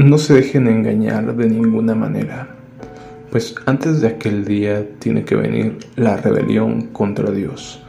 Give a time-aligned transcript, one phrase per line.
[0.00, 2.48] No se dejen engañar de ninguna manera,
[3.30, 7.82] pues antes de aquel día tiene que venir la rebelión contra Dios,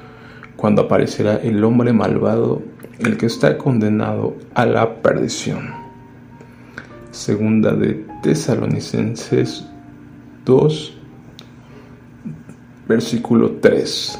[0.58, 2.64] cuando aparecerá el hombre malvado,
[3.00, 5.70] el que está condenado a la perdición.
[7.12, 9.66] Segunda de Tesalonicenses
[10.44, 10.98] 2,
[12.90, 14.20] versículo 3.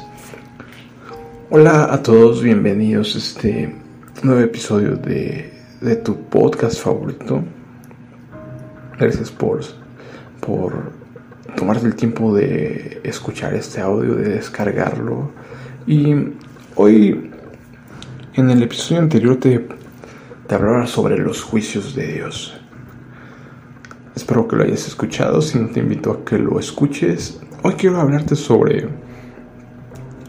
[1.50, 3.74] Hola a todos, bienvenidos a este
[4.22, 7.44] nuevo episodio de, de tu podcast favorito.
[8.98, 9.60] Gracias por,
[10.40, 10.92] por
[11.56, 15.30] tomarte el tiempo de escuchar este audio, de descargarlo.
[15.86, 16.14] Y
[16.76, 17.30] hoy,
[18.34, 19.66] en el episodio anterior, te,
[20.46, 22.58] te hablaba sobre los juicios de Dios.
[24.14, 25.40] Espero que lo hayas escuchado.
[25.40, 27.40] Si no, te invito a que lo escuches.
[27.62, 28.88] Hoy quiero hablarte sobre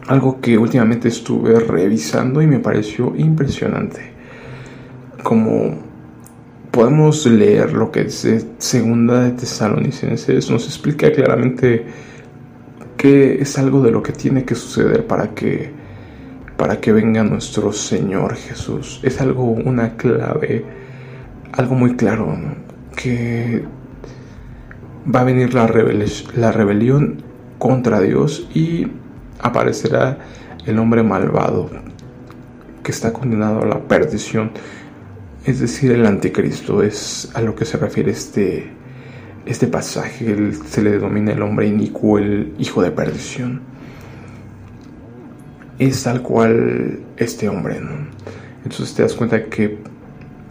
[0.08, 4.14] algo que últimamente estuve revisando y me pareció impresionante.
[5.22, 5.93] Como
[6.74, 11.86] podemos leer lo que dice Segunda de Tesalonicenses, nos explica claramente
[12.98, 15.72] que es algo de lo que tiene que suceder para que
[16.58, 19.00] para que venga nuestro Señor Jesús.
[19.04, 20.66] Es algo una clave,
[21.52, 22.36] algo muy claro,
[22.96, 23.64] que
[25.14, 25.68] va a venir la
[26.52, 27.22] rebelión
[27.60, 28.88] contra Dios y
[29.40, 30.18] aparecerá
[30.66, 31.70] el hombre malvado
[32.82, 34.52] que está condenado a la perdición
[35.46, 38.70] es decir, el anticristo, es a lo que se refiere este,
[39.46, 43.62] este pasaje, se le denomina el hombre inicuo, el hijo de perdición.
[45.80, 48.08] Es tal cual este hombre, ¿no?
[48.64, 49.80] Entonces te das cuenta que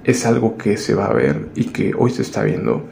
[0.05, 2.85] es algo que se va a ver y que hoy se está viendo.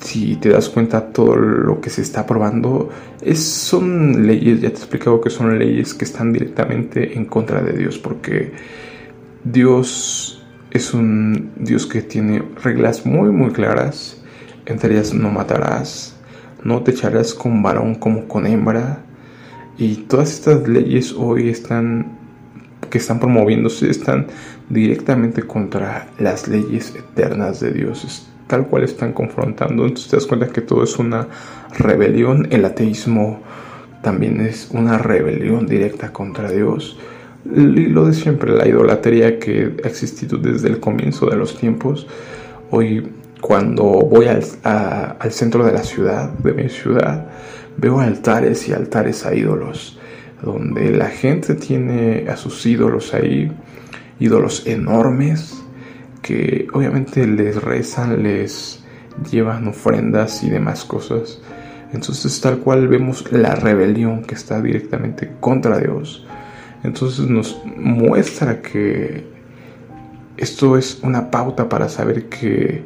[0.00, 2.90] Si te das cuenta, todo lo que se está probando
[3.22, 7.62] es, son leyes, ya te he explicado que son leyes que están directamente en contra
[7.62, 8.52] de Dios, porque
[9.44, 10.41] Dios
[10.72, 14.18] es un Dios que tiene reglas muy muy claras.
[14.64, 16.16] Entre ellas no matarás,
[16.64, 19.04] no te echarás con varón como con hembra.
[19.76, 22.18] Y todas estas leyes hoy están
[22.90, 24.26] que están promoviéndose están
[24.68, 28.28] directamente contra las leyes eternas de Dios.
[28.46, 29.84] tal cual están confrontando.
[29.84, 31.26] Entonces te das cuenta que todo es una
[31.78, 32.48] rebelión.
[32.50, 33.40] El ateísmo
[34.02, 36.98] también es una rebelión directa contra Dios
[37.44, 42.06] lo de siempre, la idolatría que ha existido desde el comienzo de los tiempos.
[42.70, 44.44] Hoy cuando voy al,
[45.18, 47.26] al, centro de la ciudad, de mi ciudad,
[47.76, 49.98] veo altares y altares a ídolos,
[50.40, 53.50] donde la gente tiene a sus ídolos ahí,
[54.20, 55.60] ídolos enormes,
[56.22, 58.84] que obviamente les rezan, les
[59.30, 61.42] llevan ofrendas y demás cosas.
[61.92, 66.26] Entonces tal cual vemos la rebelión que está directamente contra Dios
[66.82, 69.24] entonces nos muestra que
[70.36, 72.82] esto es una pauta para saber que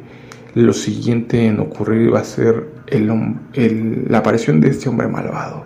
[0.53, 5.65] lo siguiente en ocurrir va a ser la aparición de este hombre malvado.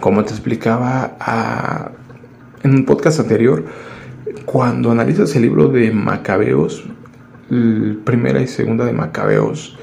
[0.00, 1.92] Como te explicaba
[2.62, 3.64] en un podcast anterior,
[4.44, 6.84] cuando analizas el libro de Macabeos,
[8.04, 9.78] primera y segunda de Macabeos,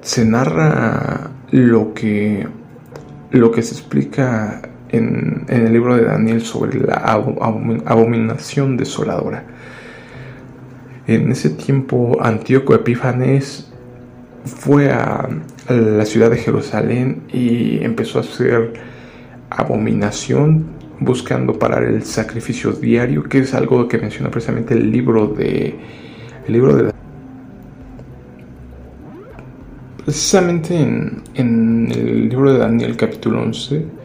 [0.00, 2.46] se narra lo que,
[3.30, 6.94] lo que se explica en, el libro de Daniel sobre la
[7.86, 9.44] abominación desoladora.
[11.06, 13.72] En ese tiempo Antíoco Epífanes
[14.44, 15.28] fue a,
[15.68, 18.74] la ciudad de Jerusalén y empezó a hacer
[19.50, 20.66] abominación
[21.00, 25.74] buscando parar el sacrificio diario, que es algo que menciona precisamente el libro de
[26.46, 26.92] el libro de
[30.04, 34.01] precisamente en, en el libro de Daniel capítulo 11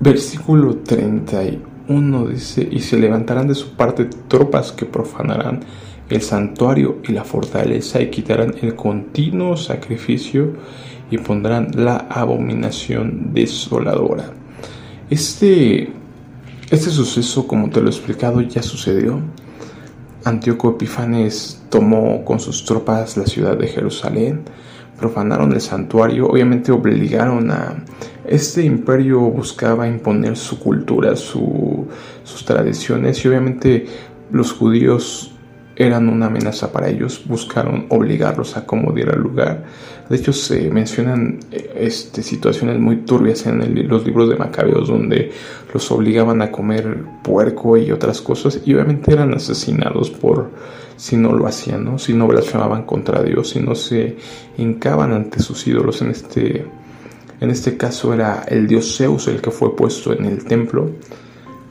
[0.00, 5.60] Versículo 31 dice, y se levantarán de su parte tropas que profanarán
[6.08, 10.52] el santuario y la fortaleza y quitarán el continuo sacrificio
[11.10, 14.30] y pondrán la abominación desoladora.
[15.10, 15.90] Este,
[16.70, 19.20] este suceso, como te lo he explicado, ya sucedió.
[20.24, 24.42] Antíoco Epifanes tomó con sus tropas la ciudad de Jerusalén,
[24.98, 27.84] profanaron el santuario, obviamente obligaron a...
[28.28, 33.86] Este imperio buscaba imponer su cultura, sus tradiciones y obviamente
[34.30, 35.32] los judíos
[35.76, 39.64] eran una amenaza para ellos, buscaron obligarlos a como diera lugar.
[40.10, 45.30] De hecho, se mencionan eh, este, situaciones muy turbias en los libros de Macabeos donde
[45.72, 50.50] los obligaban a comer puerco y otras cosas y obviamente eran asesinados por
[50.96, 51.98] si no lo hacían, ¿no?
[51.98, 54.16] si no blasfemaban contra Dios, si no se
[54.58, 56.02] hincaban ante sus ídolos.
[56.02, 56.66] En este,
[57.40, 60.90] en este caso era el dios Zeus el que fue puesto en el templo.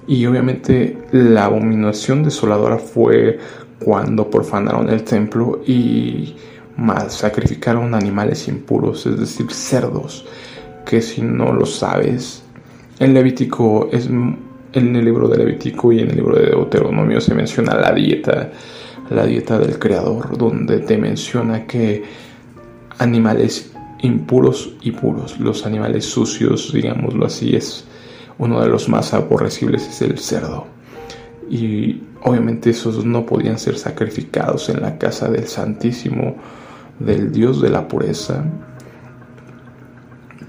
[0.07, 3.37] Y obviamente la abominación desoladora fue
[3.83, 6.35] cuando profanaron el templo y
[6.77, 10.25] más sacrificaron animales impuros, es decir, cerdos,
[10.85, 12.43] que si no lo sabes,
[12.99, 14.07] en Levítico es
[14.73, 18.51] en el libro de Levítico y en el libro de Deuteronomio se menciona la dieta,
[19.09, 22.03] la dieta del creador, donde te menciona que
[22.99, 27.85] animales impuros y puros, los animales sucios, digámoslo así, es
[28.37, 30.67] uno de los más aborrecibles es el cerdo.
[31.49, 36.35] Y obviamente esos no podían ser sacrificados en la casa del Santísimo,
[36.99, 38.43] del Dios de la pureza,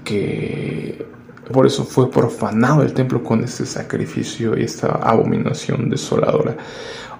[0.03, 1.05] que
[1.51, 6.55] por eso fue profanado el templo con este sacrificio y esta abominación desoladora.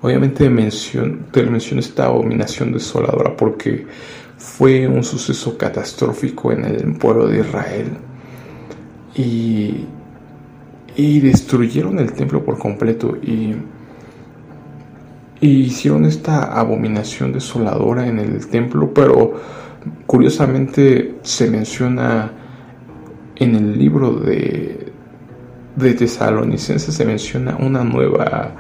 [0.02, 3.86] Obviamente te menciono esta abominación desoladora porque
[4.40, 7.90] fue un suceso catastrófico en el pueblo de Israel.
[9.16, 9.86] Y,
[10.96, 13.54] y destruyeron el templo por completo y,
[15.42, 19.40] y hicieron esta abominación desoladora en el templo, pero
[20.08, 22.32] curiosamente se menciona
[23.36, 24.92] en el libro de,
[25.76, 28.52] de Tesalonicenses se menciona una nueva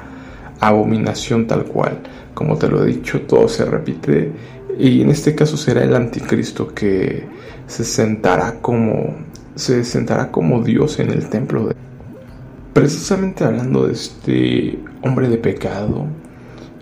[0.59, 1.99] abominación tal cual.
[2.33, 4.31] Como te lo he dicho, todo se repite
[4.77, 7.27] y en este caso será el anticristo que
[7.67, 9.15] se sentará como
[9.55, 11.67] se sentará como Dios en el templo.
[11.67, 11.75] De...
[12.73, 16.05] Precisamente hablando de este hombre de pecado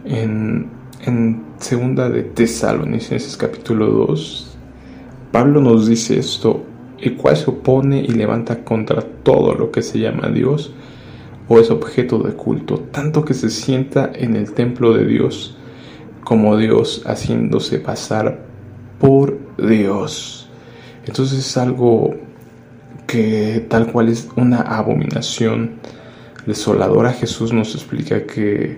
[0.06, 0.68] en,
[1.06, 4.58] en segunda de Tesalonicenses capítulo 2
[5.32, 6.64] Pablo nos dice esto
[7.00, 10.74] el cual se opone y levanta contra todo lo que se llama Dios
[11.48, 15.57] o es objeto de culto, tanto que se sienta en el templo de Dios
[16.28, 18.38] como Dios haciéndose pasar
[19.00, 20.50] por Dios.
[21.06, 22.16] Entonces es algo
[23.08, 25.76] que tal cual es una abominación
[26.46, 27.14] desoladora.
[27.14, 28.78] Jesús nos explica que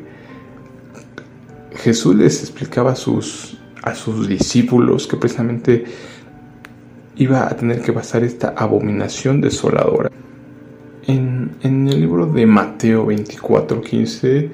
[1.78, 5.86] Jesús les explicaba a sus, a sus discípulos que precisamente
[7.16, 10.12] iba a tener que pasar esta abominación desoladora.
[11.08, 14.52] En, el libro de Mateo 24, 15,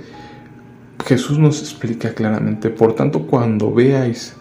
[1.05, 4.35] Jesús nos explica claramente, por tanto, cuando veáis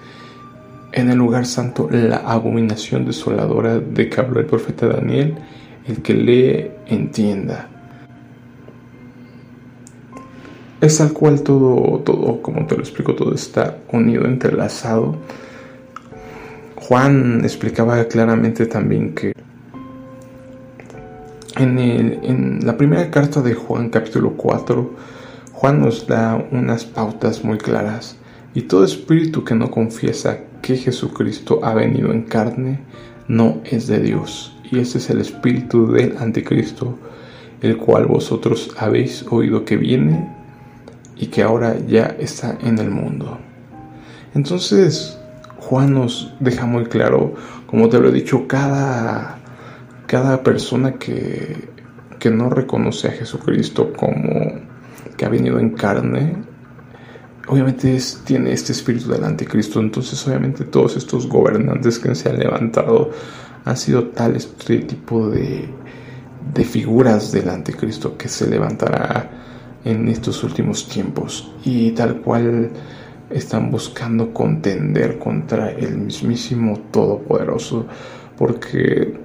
[0.92, 5.34] en el lugar santo la abominación desoladora de que habló el profeta Daniel,
[5.86, 7.68] el que lee entienda.
[10.80, 15.16] Es al cual todo, todo, como te lo explico, todo está unido, entrelazado
[16.88, 19.32] Juan explicaba claramente también que
[21.56, 24.90] en, la primera carta de Juan capítulo 4,
[25.64, 28.18] Juan nos da unas pautas muy claras
[28.52, 32.80] y todo espíritu que no confiesa que Jesucristo ha venido en carne
[33.28, 34.54] no es de Dios.
[34.70, 36.98] Y ese es el espíritu del anticristo,
[37.62, 40.30] el cual vosotros habéis oído que viene
[41.16, 43.38] y que ahora ya está en el mundo.
[44.34, 45.18] Entonces,
[45.60, 47.36] Juan nos deja muy claro,
[47.66, 49.38] como te lo he dicho, cada,
[50.08, 51.70] cada persona que,
[52.18, 54.73] que no reconoce a Jesucristo como
[55.24, 56.36] ha venido en carne,
[57.48, 59.80] obviamente tiene este espíritu del anticristo.
[59.80, 63.10] Entonces, obviamente, todos estos gobernantes que se han levantado
[63.64, 65.68] han sido tal este tipo de,
[66.52, 69.30] de figuras del anticristo que se levantará
[69.84, 71.52] en estos últimos tiempos.
[71.64, 72.70] Y tal cual
[73.30, 77.86] están buscando contender contra el mismísimo Todopoderoso,
[78.36, 79.18] porque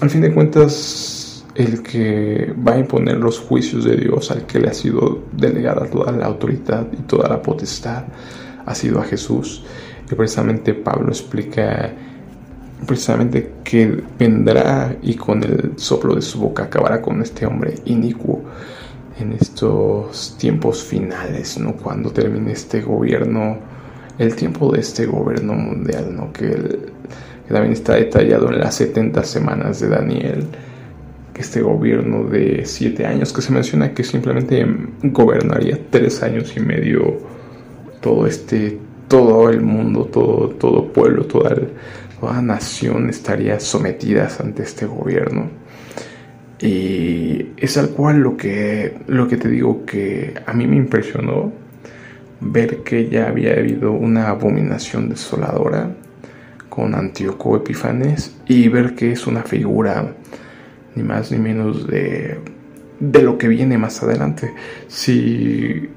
[0.00, 1.21] al fin de cuentas
[1.54, 5.86] el que va a imponer los juicios de Dios, al que le ha sido delegada
[5.86, 8.04] toda la autoridad y toda la potestad,
[8.64, 9.64] ha sido a Jesús.
[10.10, 11.92] Y precisamente Pablo explica
[12.86, 18.42] precisamente que vendrá y con el soplo de su boca acabará con este hombre inicuo
[19.18, 21.74] en estos tiempos finales, ¿no?
[21.74, 23.58] Cuando termine este gobierno,
[24.18, 26.32] el tiempo de este gobierno mundial, ¿no?
[26.32, 26.90] Que,
[27.48, 30.46] también está detallado en las 70 semanas de Daniel,
[31.32, 34.66] que este gobierno de 7 años, que se menciona que simplemente
[35.02, 37.18] gobernaría 3 años y medio
[38.00, 41.56] todo este, todo el mundo, todo, todo pueblo, toda,
[42.20, 45.48] toda nación estaría sometidas ante este gobierno.
[46.60, 51.52] Y es al cual lo que, lo que te digo que a mí me impresionó
[52.40, 55.90] ver que ya había habido una abominación desoladora
[56.68, 60.14] con Antíoco Epifanes y ver que es una figura
[60.94, 62.38] ni más ni menos de,
[63.00, 64.52] de lo que viene más adelante.
[64.88, 65.88] Si,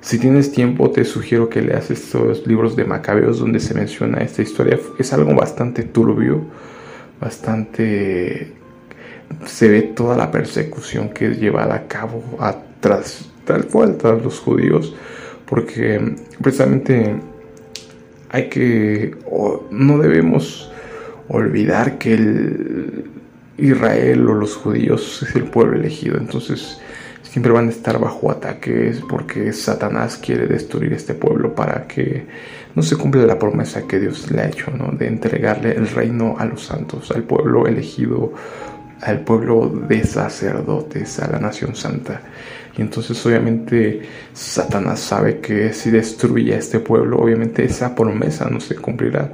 [0.00, 4.42] si tienes tiempo te sugiero que leas estos libros de Macabeos donde se menciona esta
[4.42, 4.78] historia.
[4.98, 6.44] Es algo bastante turbio,
[7.20, 8.52] bastante
[9.46, 14.38] se ve toda la persecución que es llevada a cabo atrás, tal cual tras los
[14.40, 14.94] judíos
[15.52, 17.14] porque precisamente
[18.30, 19.14] hay que,
[19.70, 20.72] no debemos
[21.28, 23.10] olvidar que el
[23.62, 26.80] Israel o los judíos es el pueblo elegido, entonces
[27.22, 32.26] siempre van a estar bajo ataques porque Satanás quiere destruir este pueblo para que
[32.74, 34.92] no se cumpla la promesa que Dios le ha hecho, ¿no?
[34.92, 38.32] De entregarle el reino a los santos, al pueblo elegido,
[39.00, 42.20] al pueblo de sacerdotes, a la nación santa.
[42.76, 44.02] Y entonces obviamente
[44.32, 49.32] Satanás sabe que si destruye a este pueblo, obviamente esa promesa no se cumplirá.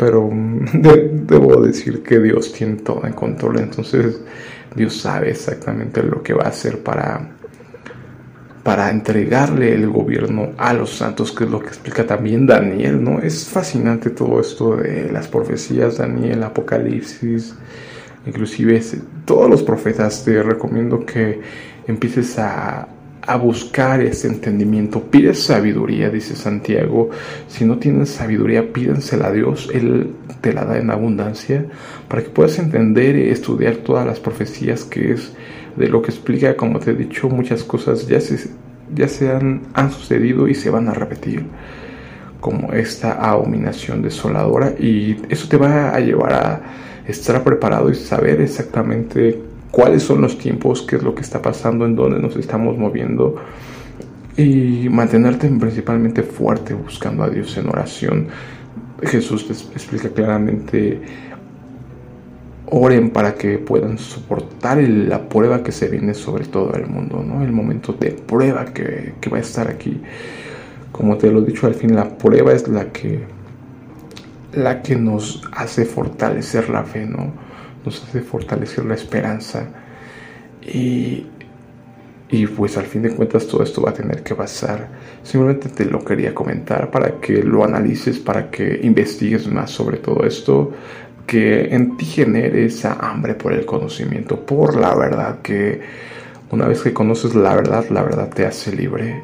[0.00, 0.30] Pero
[0.72, 4.18] debo decir que Dios tiene todo en control, entonces
[4.74, 7.32] Dios sabe exactamente lo que va a hacer para,
[8.62, 13.18] para entregarle el gobierno a los santos, que es lo que explica también Daniel, ¿no?
[13.18, 17.54] Es fascinante todo esto de las profecías, Daniel, Apocalipsis,
[18.24, 18.82] inclusive
[19.26, 21.42] todos los profetas, te recomiendo que
[21.86, 22.88] empieces a,
[23.30, 25.04] a buscar ese entendimiento.
[25.04, 27.10] Pide sabiduría, dice Santiago.
[27.46, 29.70] Si no tienes sabiduría, pídensela a Dios.
[29.72, 30.10] Él
[30.40, 31.64] te la da en abundancia
[32.08, 35.32] para que puedas entender y estudiar todas las profecías que es
[35.76, 38.50] de lo que explica, como te he dicho, muchas cosas ya se,
[38.92, 41.46] ya se han, han sucedido y se van a repetir
[42.40, 46.60] como esta abominación desoladora y eso te va a llevar a
[47.06, 49.49] estar preparado y saber exactamente
[49.80, 53.36] cuáles son los tiempos, qué es lo que está pasando, en dónde nos estamos moviendo
[54.36, 58.26] y mantenerte principalmente fuerte buscando a Dios en oración.
[59.02, 61.00] Jesús te explica claramente,
[62.66, 67.42] oren para que puedan soportar la prueba que se viene sobre todo el mundo, ¿no?
[67.42, 69.98] El momento de prueba que, que va a estar aquí.
[70.92, 73.24] Como te lo he dicho, al fin la prueba es la que,
[74.52, 77.49] la que nos hace fortalecer la fe, ¿no?
[77.84, 79.68] Nos hace fortalecer la esperanza
[80.62, 81.26] y,
[82.30, 84.88] y pues al fin de cuentas todo esto va a tener que pasar.
[85.22, 90.24] Simplemente te lo quería comentar para que lo analices, para que investigues más sobre todo
[90.24, 90.72] esto,
[91.26, 95.80] que en ti genere esa hambre por el conocimiento, por la verdad, que
[96.50, 99.22] una vez que conoces la verdad, la verdad te hace libre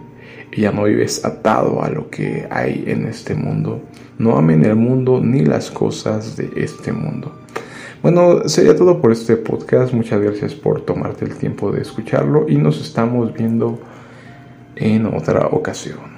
[0.52, 3.82] y ya no vives atado a lo que hay en este mundo.
[4.18, 7.45] No amen el mundo ni las cosas de este mundo.
[8.06, 9.92] Bueno, sería todo por este podcast.
[9.92, 13.80] Muchas gracias por tomarte el tiempo de escucharlo y nos estamos viendo
[14.76, 16.15] en otra ocasión.